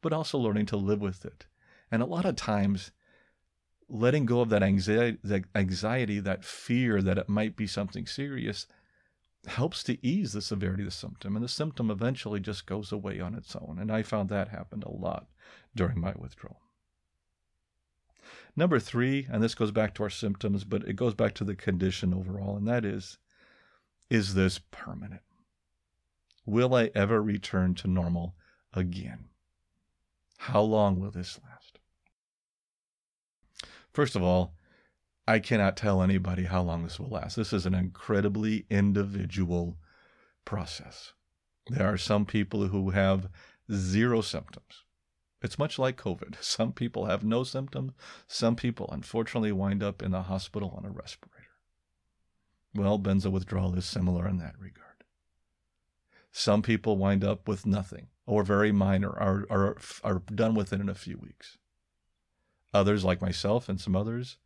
[0.00, 1.46] but also learning to live with it.
[1.90, 2.92] And a lot of times,
[3.88, 8.66] letting go of that anxiety, that anxiety, that fear that it might be something serious,
[9.46, 13.20] helps to ease the severity of the symptom, and the symptom eventually just goes away
[13.20, 13.78] on its own.
[13.80, 15.26] And I found that happened a lot
[15.74, 16.60] during my withdrawal.
[18.54, 21.56] Number three, and this goes back to our symptoms, but it goes back to the
[21.56, 23.18] condition overall, and that is
[24.10, 25.22] is this permanent?
[26.44, 28.34] Will I ever return to normal
[28.74, 29.30] again?
[30.36, 31.78] How long will this last?
[33.92, 34.54] First of all,
[35.26, 37.36] I cannot tell anybody how long this will last.
[37.36, 39.76] This is an incredibly individual
[40.44, 41.12] process.
[41.68, 43.28] There are some people who have
[43.72, 44.84] zero symptoms.
[45.40, 46.42] It's much like COVID.
[46.42, 47.92] Some people have no symptoms.
[48.28, 51.48] Some people, unfortunately, wind up in the hospital on a respirator.
[52.74, 55.04] Well, benzo withdrawal is similar in that regard.
[56.30, 60.80] Some people wind up with nothing or very minor, are, are, are done with it
[60.80, 61.58] in a few weeks.
[62.72, 64.38] Others, like myself and some others,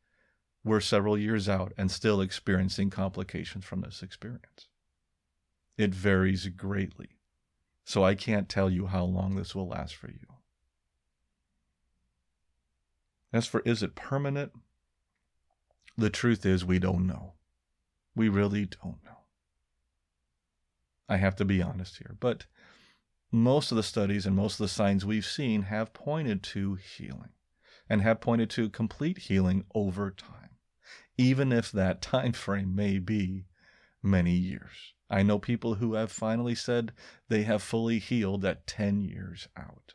[0.67, 4.67] we're several years out and still experiencing complications from this experience.
[5.79, 7.11] It varies greatly.
[7.85, 10.27] So I can't tell you how long this will last for you.
[13.33, 14.51] As for is it permanent?
[15.97, 17.35] The truth is, we don't know.
[18.17, 19.21] We really don't know.
[21.09, 22.17] I have to be honest here.
[22.19, 22.47] But
[23.31, 27.35] most of the studies and most of the signs we've seen have pointed to healing
[27.89, 30.46] and have pointed to complete healing over time
[31.19, 33.47] even if that time frame may be
[34.03, 34.95] many years.
[35.09, 36.93] I know people who have finally said
[37.29, 39.95] they have fully healed at 10 years out.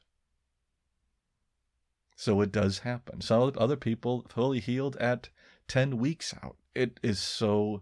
[2.16, 3.22] So it does happen.
[3.22, 5.30] Some other people fully healed at
[5.68, 6.56] 10 weeks out.
[6.76, 7.82] It is so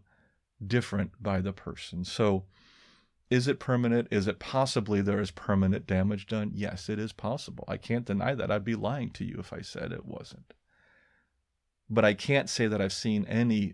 [0.65, 2.03] different by the person.
[2.03, 2.45] So
[3.29, 4.07] is it permanent?
[4.09, 6.51] Is it possibly there is permanent damage done?
[6.55, 7.65] Yes, it is possible.
[7.67, 8.49] I can't deny that.
[8.49, 10.53] I'd be lying to you if I said it wasn't
[11.89, 13.73] but I can't say that I've seen any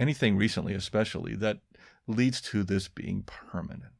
[0.00, 1.58] anything recently, especially that
[2.06, 3.92] leads to this being permanent.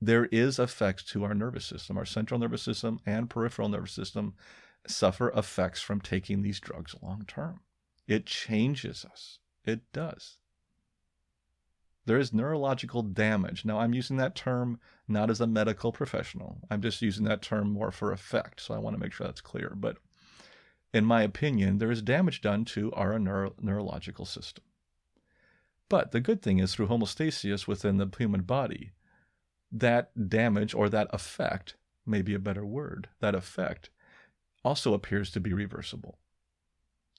[0.00, 1.96] There is effects to our nervous system.
[1.96, 4.34] Our central nervous system and peripheral nervous system
[4.86, 7.60] suffer effects from taking these drugs long term.
[8.06, 9.38] It changes us.
[9.64, 10.38] It does.
[12.04, 13.64] There is neurological damage.
[13.64, 16.58] Now, I'm using that term not as a medical professional.
[16.70, 18.60] I'm just using that term more for effect.
[18.60, 19.72] So I want to make sure that's clear.
[19.74, 19.96] But
[20.96, 24.64] in my opinion, there is damage done to our neuro- neurological system.
[25.90, 28.92] But the good thing is, through homeostasis within the human body,
[29.70, 31.74] that damage or that effect,
[32.06, 33.90] may be a better word, that effect
[34.64, 36.18] also appears to be reversible.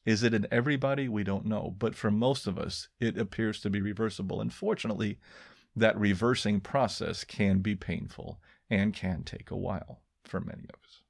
[0.05, 1.07] Is it in everybody?
[1.07, 1.75] We don't know.
[1.77, 4.41] But for most of us, it appears to be reversible.
[4.41, 5.19] And fortunately,
[5.75, 8.39] that reversing process can be painful
[8.71, 11.03] and can take a while for many of us.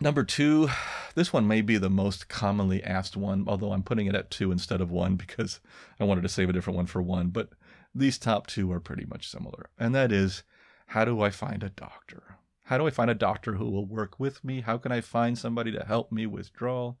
[0.00, 0.68] Number two,
[1.14, 4.50] this one may be the most commonly asked one, although I'm putting it at two
[4.50, 5.60] instead of one because
[5.98, 7.28] I wanted to save a different one for one.
[7.28, 7.50] But
[7.94, 9.70] these top two are pretty much similar.
[9.78, 10.42] And that is
[10.86, 12.36] how do I find a doctor?
[12.64, 14.60] How do I find a doctor who will work with me?
[14.60, 16.94] How can I find somebody to help me withdraw?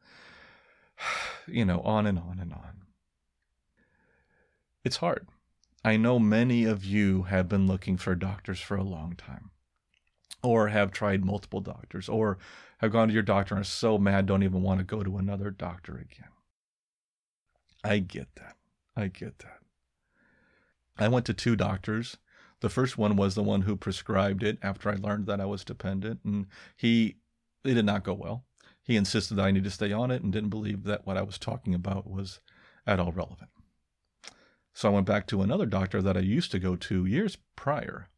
[1.46, 2.82] You know, on and on and on.
[4.84, 5.26] It's hard.
[5.84, 9.50] I know many of you have been looking for doctors for a long time,
[10.42, 12.38] or have tried multiple doctors, or
[12.78, 15.18] have gone to your doctor and are so mad don't even want to go to
[15.18, 16.30] another doctor again.
[17.84, 18.56] I get that.
[18.96, 19.58] I get that.
[20.98, 22.16] I went to two doctors.
[22.60, 25.64] The first one was the one who prescribed it after I learned that I was
[25.64, 27.16] dependent, and he
[27.64, 28.44] it did not go well.
[28.82, 31.22] He insisted that I need to stay on it and didn't believe that what I
[31.22, 32.40] was talking about was
[32.86, 33.50] at all relevant.
[34.72, 38.08] So I went back to another doctor that I used to go to years prior.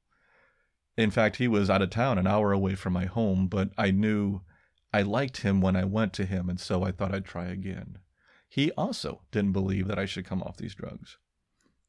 [0.96, 3.90] In fact, he was out of town, an hour away from my home, but I
[3.90, 4.42] knew
[4.92, 7.98] I liked him when I went to him, and so I thought I'd try again.
[8.48, 11.16] He also didn't believe that I should come off these drugs.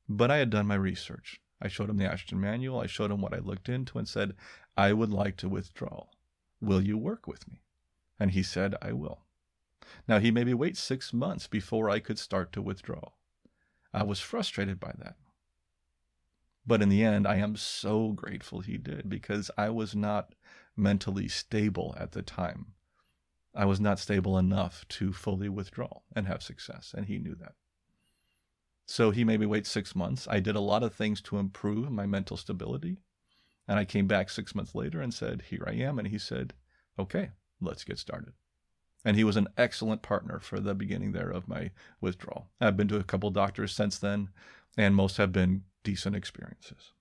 [0.08, 1.42] But I had done my research.
[1.62, 4.36] I showed him the Ashton manual, I showed him what I looked into, and said,
[4.78, 6.08] I would like to withdraw.
[6.62, 7.62] Will you work with me?
[8.20, 9.26] And he said, I will.
[10.08, 13.12] Now, he made me wait six months before I could start to withdraw.
[13.94, 15.16] I was frustrated by that.
[16.66, 20.34] But in the end, I am so grateful he did because I was not
[20.78, 22.74] mentally stable at the time.
[23.56, 27.54] I was not stable enough to fully withdraw and have success, and he knew that.
[28.86, 30.28] So he made me wait six months.
[30.30, 32.98] I did a lot of things to improve my mental stability.
[33.68, 35.98] And I came back six months later and said, Here I am.
[35.98, 36.54] And he said,
[37.00, 37.30] Okay,
[37.62, 38.34] let's get started.
[39.06, 41.72] And he was an excellent partner for the beginning there of my
[42.02, 42.50] withdrawal.
[42.60, 44.30] I've been to a couple doctors since then,
[44.78, 46.92] and most have been decent experiences.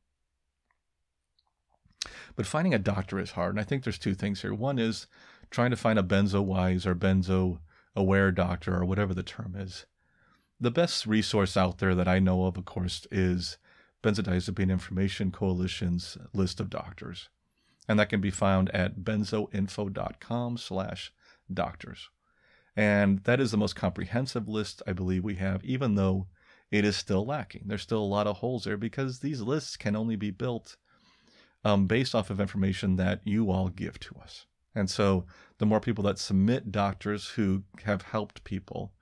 [2.34, 3.54] But finding a doctor is hard.
[3.54, 4.54] And I think there's two things here.
[4.54, 5.06] One is
[5.50, 7.58] trying to find a benzo wise or benzo
[7.94, 9.86] aware doctor or whatever the term is.
[10.58, 13.58] The best resource out there that I know of, of course, is
[14.02, 17.28] Benzodiazepine Information Coalition's list of doctors.
[17.88, 21.12] And that can be found at benzoinfo.com slash
[21.52, 22.08] doctors.
[22.76, 26.28] And that is the most comprehensive list I believe we have, even though
[26.72, 27.64] it is still lacking.
[27.66, 30.76] There's still a lot of holes there because these lists can only be built
[31.64, 34.46] um, based off of information that you all give to us.
[34.74, 35.26] And so
[35.58, 38.94] the more people that submit doctors who have helped people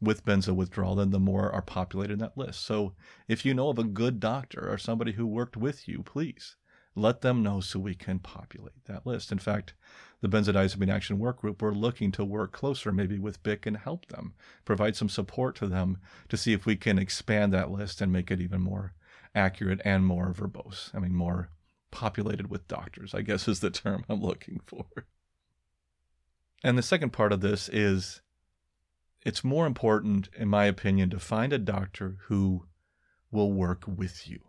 [0.00, 2.64] with benzo withdrawal, then the more are populated in that list.
[2.64, 2.94] So
[3.28, 6.56] if you know of a good doctor or somebody who worked with you, please
[6.94, 9.32] let them know so we can populate that list.
[9.32, 9.74] In fact,
[10.20, 14.06] the Benzodiazepine Action Work Group, we're looking to work closer maybe with BIC and help
[14.06, 18.12] them, provide some support to them to see if we can expand that list and
[18.12, 18.94] make it even more
[19.34, 20.94] accurate and more verbose.
[20.94, 21.50] I mean, more
[21.90, 24.84] populated with doctors, I guess is the term I'm looking for.
[26.64, 28.20] And the second part of this is
[29.24, 32.66] it's more important, in my opinion, to find a doctor who
[33.30, 34.40] will work with you,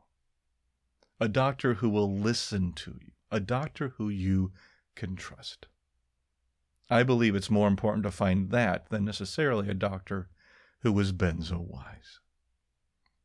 [1.23, 4.51] a doctor who will listen to you, a doctor who you
[4.93, 5.67] can trust.
[6.89, 10.27] I believe it's more important to find that than necessarily a doctor
[10.81, 12.19] who is benzo wise.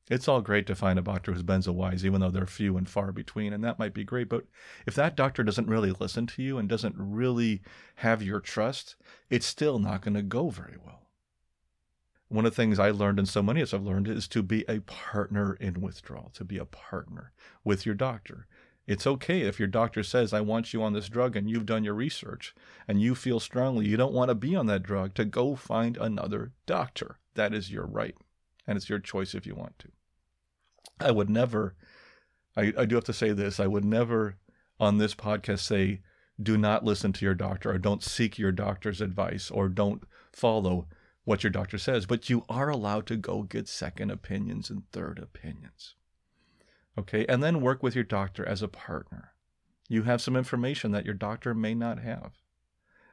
[0.08, 2.88] It's all great to find a doctor who's benzo wise, even though they're few and
[2.88, 4.28] far between, and that might be great.
[4.28, 4.44] But
[4.86, 7.62] if that doctor doesn't really listen to you and doesn't really
[7.96, 8.94] have your trust,
[9.28, 11.07] it's still not going to go very well.
[12.28, 14.42] One of the things I learned, and so many of us have learned, is to
[14.42, 17.32] be a partner in withdrawal, to be a partner
[17.64, 18.46] with your doctor.
[18.86, 21.84] It's okay if your doctor says, I want you on this drug, and you've done
[21.84, 22.54] your research
[22.86, 25.96] and you feel strongly you don't want to be on that drug, to go find
[25.98, 27.18] another doctor.
[27.34, 28.14] That is your right.
[28.66, 29.88] And it's your choice if you want to.
[31.00, 31.74] I would never,
[32.56, 34.36] I, I do have to say this, I would never
[34.80, 36.00] on this podcast say,
[36.42, 40.86] do not listen to your doctor or don't seek your doctor's advice or don't follow
[41.28, 42.06] what your doctor says.
[42.06, 45.94] But you are allowed to go get second opinions and third opinions.
[46.96, 47.26] Okay.
[47.28, 49.32] And then work with your doctor as a partner.
[49.88, 52.32] You have some information that your doctor may not have.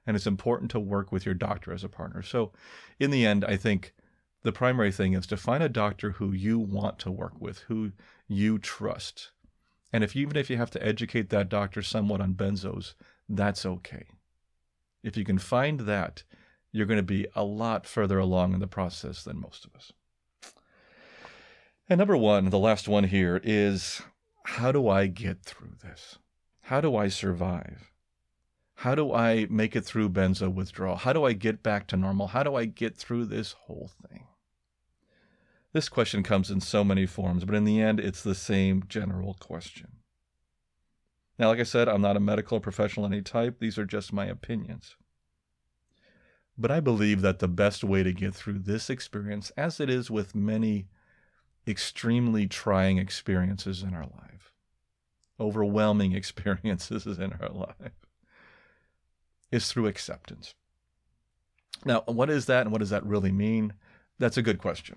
[0.07, 2.21] And it's important to work with your doctor as a partner.
[2.21, 2.53] So,
[2.99, 3.93] in the end, I think
[4.43, 7.91] the primary thing is to find a doctor who you want to work with, who
[8.27, 9.31] you trust.
[9.91, 12.93] And if even if you have to educate that doctor somewhat on benzos,
[13.27, 14.05] that's okay.
[15.03, 16.23] If you can find that,
[16.75, 19.93] you're going to be a lot further along in the process than most of us.
[21.87, 24.01] And number one, the last one here is
[24.43, 26.17] how do I get through this?
[26.63, 27.91] How do I survive?
[28.79, 30.97] How do I make it through benzo withdrawal?
[30.97, 32.27] How do I get back to normal?
[32.27, 34.25] How do I get through this whole thing?
[35.71, 39.37] This question comes in so many forms, but in the end, it's the same general
[39.39, 39.99] question.
[41.39, 43.59] Now, like I said, I'm not a medical professional of any type.
[43.59, 44.97] These are just my opinions.
[46.57, 50.09] But I believe that the best way to get through this experience, as it is
[50.09, 50.87] with many
[51.67, 54.53] extremely trying experiences in our life,
[55.39, 58.07] overwhelming experiences in our life
[59.51, 60.53] is through acceptance.
[61.83, 63.73] Now, what is that and what does that really mean?
[64.17, 64.95] That's a good question.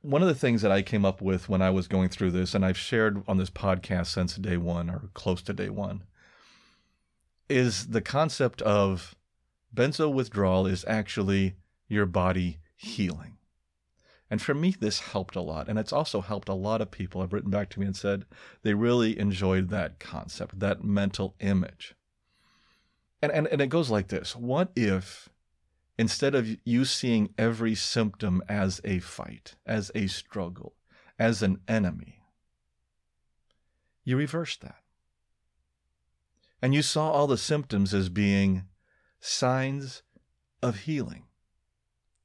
[0.00, 2.54] One of the things that I came up with when I was going through this,
[2.54, 6.04] and I've shared on this podcast since day one or close to day one,
[7.48, 9.14] is the concept of
[9.74, 11.56] benzo withdrawal is actually
[11.88, 13.38] your body healing.
[14.32, 15.68] And for me, this helped a lot.
[15.68, 18.24] And it's also helped a lot of people have written back to me and said
[18.62, 21.94] they really enjoyed that concept, that mental image.
[23.20, 25.28] And, and, and it goes like this What if
[25.98, 30.76] instead of you seeing every symptom as a fight, as a struggle,
[31.18, 32.22] as an enemy,
[34.02, 34.78] you reverse that?
[36.62, 38.64] And you saw all the symptoms as being
[39.22, 40.02] signs
[40.62, 41.22] of healing.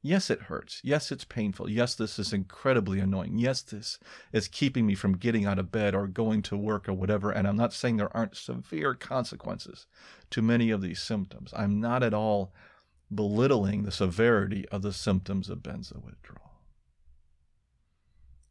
[0.02, 0.82] Yes, it hurts.
[0.84, 1.70] Yes, it's painful.
[1.70, 3.38] Yes, this is incredibly annoying.
[3.38, 4.00] Yes, this
[4.32, 7.30] is keeping me from getting out of bed or going to work or whatever.
[7.30, 9.86] And I'm not saying there aren't severe consequences
[10.32, 11.54] to many of these symptoms.
[11.56, 12.52] I'm not at all
[13.14, 16.62] belittling the severity of the symptoms of benzo withdrawal.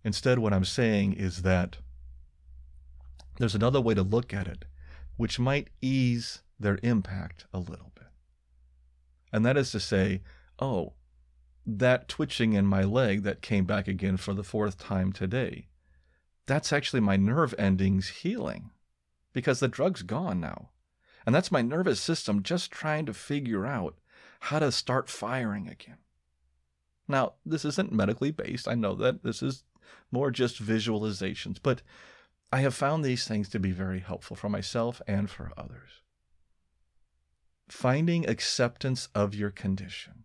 [0.04, 1.78] Instead, what I'm saying is that
[3.38, 4.66] there's another way to look at it,
[5.16, 7.86] which might ease their impact a little.
[9.32, 10.22] And that is to say,
[10.58, 10.94] oh,
[11.66, 15.68] that twitching in my leg that came back again for the fourth time today,
[16.46, 18.70] that's actually my nerve endings healing
[19.32, 20.70] because the drug's gone now.
[21.26, 23.96] And that's my nervous system just trying to figure out
[24.40, 25.98] how to start firing again.
[27.08, 28.68] Now, this isn't medically based.
[28.68, 29.64] I know that this is
[30.10, 31.82] more just visualizations, but
[32.52, 36.02] I have found these things to be very helpful for myself and for others.
[37.68, 40.24] Finding acceptance of your condition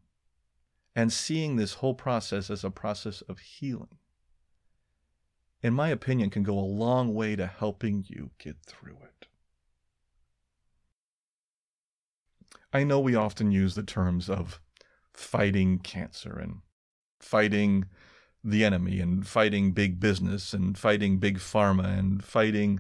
[0.95, 3.97] and seeing this whole process as a process of healing,
[5.63, 9.27] in my opinion, can go a long way to helping you get through it.
[12.73, 14.59] I know we often use the terms of
[15.13, 16.61] fighting cancer and
[17.19, 17.85] fighting
[18.43, 22.79] the enemy and fighting big business and fighting big pharma and fighting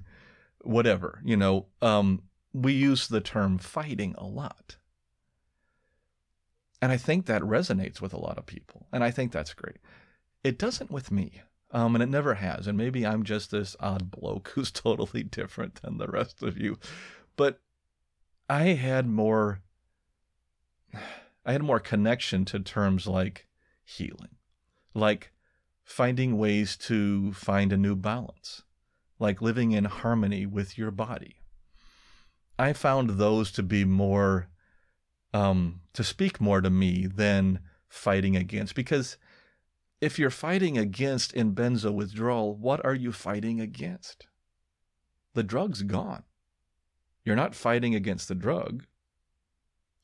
[0.61, 1.21] whatever.
[1.23, 2.23] You know, um,
[2.53, 4.77] we use the term fighting a lot.
[6.81, 8.87] And I think that resonates with a lot of people.
[8.91, 9.77] And I think that's great.
[10.43, 11.41] It doesn't with me.
[11.71, 12.67] Um, and it never has.
[12.67, 16.77] And maybe I'm just this odd bloke who's totally different than the rest of you.
[17.35, 17.59] But
[18.49, 19.61] I had more
[21.43, 23.47] I had more connection to terms like
[23.83, 24.35] healing,
[24.93, 25.31] like
[25.83, 28.61] finding ways to find a new balance,
[29.17, 31.40] like living in harmony with your body.
[32.61, 34.47] I found those to be more
[35.33, 38.75] um, to speak more to me than fighting against.
[38.75, 39.17] Because
[39.99, 44.27] if you're fighting against in benzo withdrawal, what are you fighting against?
[45.33, 46.23] The drug's gone.
[47.25, 48.85] You're not fighting against the drug.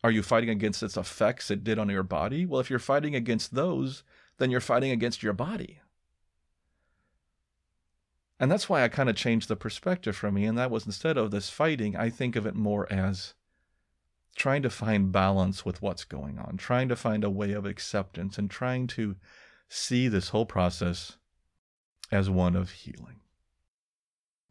[0.03, 2.47] Are you fighting against its effects it did on your body?
[2.47, 4.03] Well, if you're fighting against those,
[4.39, 5.81] then you're fighting against your body.
[8.39, 10.45] And that's why I kind of changed the perspective for me.
[10.45, 13.33] And that was instead of this fighting, I think of it more as
[14.35, 18.37] trying to find balance with what's going on, trying to find a way of acceptance,
[18.37, 19.15] and trying to
[19.67, 21.17] see this whole process
[22.11, 23.21] as one of healing.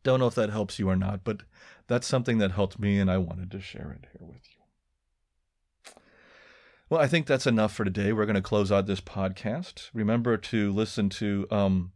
[0.03, 1.43] Don't know if that helps you or not, but
[1.87, 5.93] that's something that helped me, and I wanted to share it here with you.
[6.89, 8.13] Well, I think that's enough for today.
[8.13, 9.91] We're going to close out this podcast.
[9.93, 11.93] Remember to listen to um,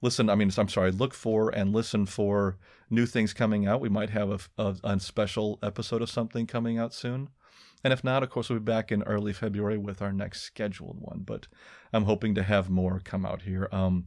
[0.00, 2.56] listen, I mean, I'm sorry, look for and listen for
[2.90, 3.80] new things coming out.
[3.80, 7.30] We might have a, a, a, special episode of something coming out soon.
[7.84, 10.98] And if not, of course, we'll be back in early February with our next scheduled
[11.00, 11.22] one.
[11.24, 11.46] But
[11.92, 13.68] I'm hoping to have more come out here.
[13.70, 14.06] Um,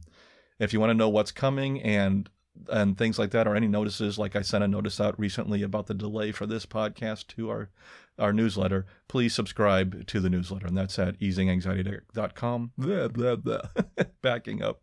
[0.58, 2.28] if you want to know what's coming and
[2.68, 5.86] and things like that, or any notices, like I sent a notice out recently about
[5.86, 7.70] the delay for this podcast to our
[8.18, 12.72] our newsletter, please subscribe to the newsletter, and that's at easinganxiety.com.
[12.76, 13.62] Blah, blah, blah.
[14.22, 14.82] Backing up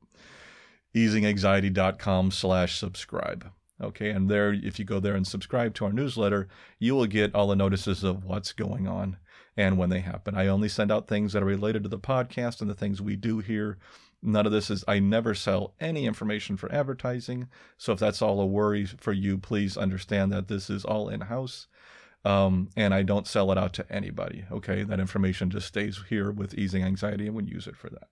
[0.96, 3.52] easinganxiety.com slash subscribe.
[3.82, 7.34] Okay, and there, if you go there and subscribe to our newsletter, you will get
[7.34, 9.18] all the notices of what's going on
[9.56, 10.36] and when they happen.
[10.36, 13.16] I only send out things that are related to the podcast and the things we
[13.16, 13.78] do here.
[14.22, 17.48] None of this is, I never sell any information for advertising.
[17.78, 21.22] So if that's all a worry for you, please understand that this is all in
[21.22, 21.68] house.
[22.26, 24.44] Um, and I don't sell it out to anybody.
[24.52, 28.10] Okay, that information just stays here with Easing Anxiety and we use it for that.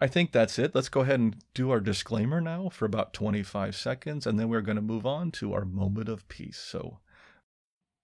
[0.00, 0.74] I think that's it.
[0.74, 4.60] Let's go ahead and do our disclaimer now for about 25 seconds, and then we're
[4.60, 6.58] going to move on to our moment of peace.
[6.58, 6.98] So,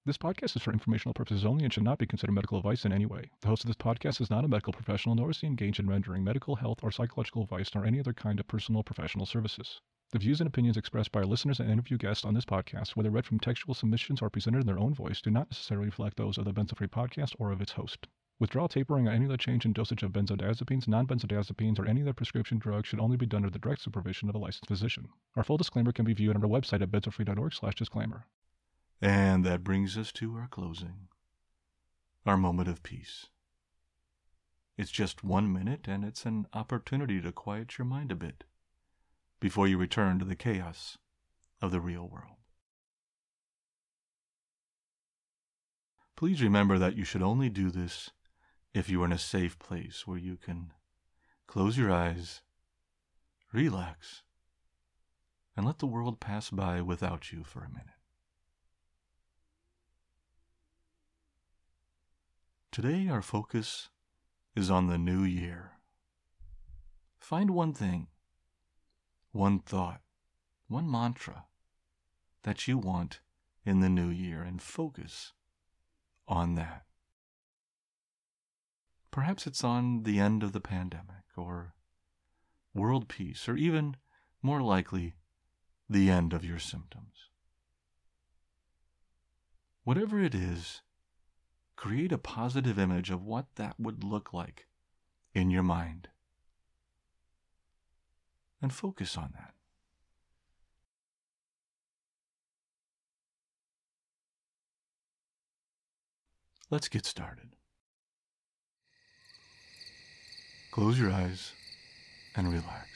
[0.06, 2.92] this podcast is for informational purposes only and should not be considered medical advice in
[2.92, 3.30] any way.
[3.42, 5.88] The host of this podcast is not a medical professional, nor is he engaged in
[5.88, 9.80] rendering medical, health, or psychological advice, nor any other kind of personal professional services.
[10.12, 13.10] The views and opinions expressed by our listeners and interview guests on this podcast, whether
[13.10, 16.38] read from textual submissions or presented in their own voice, do not necessarily reflect those
[16.38, 18.06] of the Benzo-Free podcast or of its host.
[18.40, 22.58] Withdrawal tapering or any other change in dosage of benzodiazepines, non-benzodiazepines, or any other prescription
[22.58, 25.08] drug should only be done under the direct supervision of a licensed physician.
[25.36, 28.26] Our full disclaimer can be viewed on our website at benzofree.org slash disclaimer.
[29.02, 31.08] And that brings us to our closing,
[32.24, 33.26] our moment of peace.
[34.78, 38.44] It's just one minute, and it's an opportunity to quiet your mind a bit
[39.38, 40.96] before you return to the chaos
[41.60, 42.36] of the real world.
[46.16, 48.10] Please remember that you should only do this
[48.72, 50.72] if you are in a safe place where you can
[51.46, 52.42] close your eyes,
[53.52, 54.22] relax,
[55.56, 57.86] and let the world pass by without you for a minute.
[62.70, 63.88] Today, our focus
[64.54, 65.72] is on the new year.
[67.18, 68.06] Find one thing
[69.32, 70.00] one thought,
[70.66, 71.44] one mantra
[72.42, 73.20] that you want
[73.64, 75.32] in the new year and focus
[76.26, 76.84] on that.
[79.10, 81.74] Perhaps it's on the end of the pandemic or
[82.74, 83.96] world peace or even
[84.42, 85.14] more likely
[85.88, 87.28] the end of your symptoms.
[89.82, 90.82] Whatever it is,
[91.74, 94.66] create a positive image of what that would look like
[95.34, 96.08] in your mind
[98.62, 99.54] and focus on that.
[106.70, 107.56] Let's get started.
[110.70, 111.52] Close your eyes
[112.36, 112.88] and relax.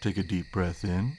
[0.00, 1.12] Take a deep breath in.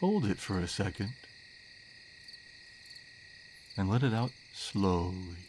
[0.00, 1.12] Hold it for a second
[3.76, 5.44] and let it out slowly.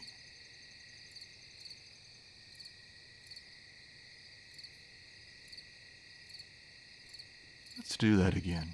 [7.78, 8.72] Let's do that again.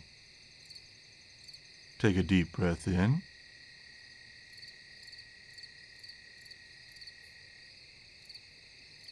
[2.03, 3.23] Take a deep breath in.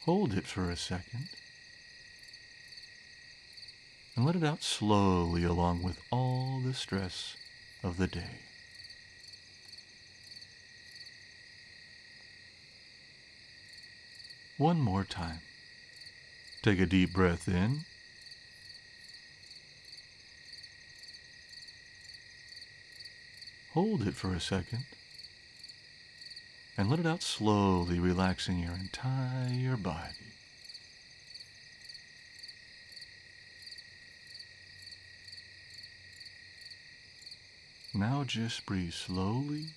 [0.03, 1.29] Hold it for a second.
[4.17, 7.37] And let it out slowly along with all the stress
[7.81, 8.41] of the day.
[14.57, 15.39] One more time.
[16.61, 17.85] Take a deep breath in.
[23.73, 24.83] Hold it for a second.
[26.77, 30.31] And let it out slowly, relaxing your entire body.
[37.93, 39.67] Now just breathe slowly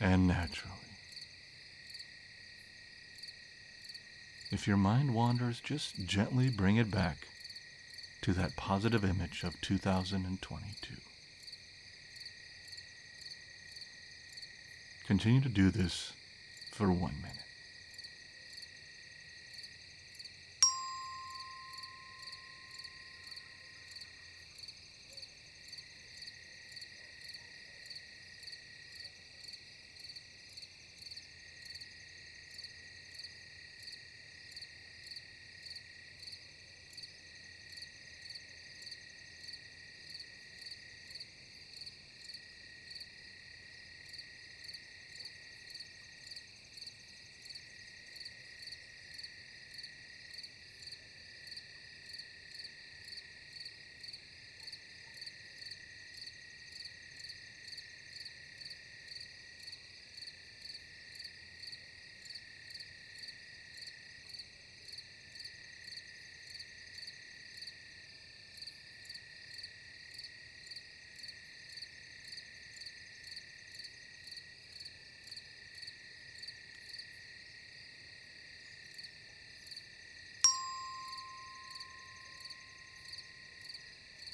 [0.00, 0.74] and naturally.
[4.50, 7.28] If your mind wanders, just gently bring it back
[8.22, 11.09] to that positive image of 2022.
[15.10, 16.12] Continue to do this
[16.70, 17.49] for one minute.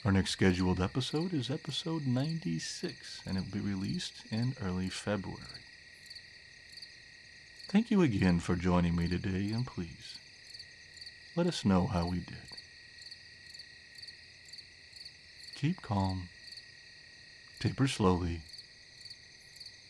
[0.06, 5.64] Our next scheduled episode is episode 96, and it will be released in early February.
[7.66, 10.16] Thank you again for joining me today, and please
[11.34, 12.36] let us know how we did.
[15.56, 16.28] Keep calm,
[17.58, 18.42] taper slowly,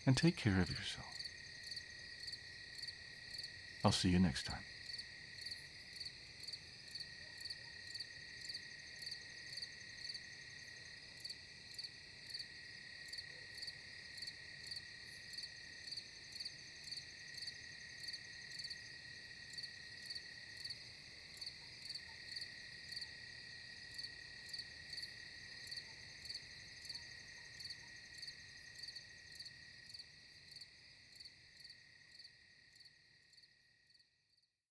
[0.07, 1.13] and take care of yourself.
[3.85, 4.65] I'll see you next time.